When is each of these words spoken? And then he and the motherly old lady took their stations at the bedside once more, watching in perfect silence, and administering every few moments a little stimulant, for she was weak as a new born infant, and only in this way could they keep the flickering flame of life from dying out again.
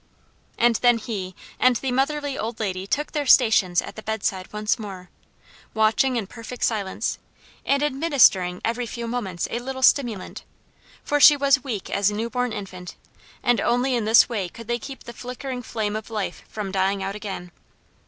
And 0.57 0.77
then 0.77 0.97
he 0.97 1.35
and 1.59 1.75
the 1.75 1.91
motherly 1.91 2.35
old 2.35 2.59
lady 2.59 2.87
took 2.87 3.11
their 3.11 3.27
stations 3.27 3.83
at 3.83 3.95
the 3.95 4.01
bedside 4.01 4.51
once 4.51 4.79
more, 4.79 5.11
watching 5.75 6.15
in 6.15 6.25
perfect 6.25 6.63
silence, 6.63 7.19
and 7.67 7.83
administering 7.83 8.61
every 8.65 8.87
few 8.87 9.07
moments 9.07 9.47
a 9.51 9.59
little 9.59 9.83
stimulant, 9.83 10.43
for 11.03 11.19
she 11.19 11.37
was 11.37 11.63
weak 11.63 11.87
as 11.91 12.09
a 12.09 12.15
new 12.15 12.31
born 12.31 12.51
infant, 12.51 12.95
and 13.43 13.61
only 13.61 13.93
in 13.95 14.05
this 14.05 14.27
way 14.27 14.49
could 14.49 14.67
they 14.67 14.79
keep 14.79 15.03
the 15.03 15.13
flickering 15.13 15.61
flame 15.61 15.95
of 15.95 16.09
life 16.09 16.41
from 16.47 16.71
dying 16.71 17.03
out 17.03 17.13
again. 17.13 17.51